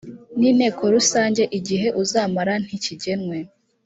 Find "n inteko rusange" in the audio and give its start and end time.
0.39-1.43